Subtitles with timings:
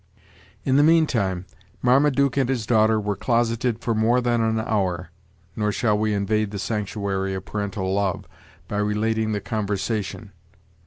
[0.65, 1.45] In the mean time,
[1.83, 5.11] Marmaduke and his daughter were closeted for more than an hour,
[5.55, 8.25] nor shall we invade the sanctuary of parental love,
[8.67, 10.31] by relating the conversation.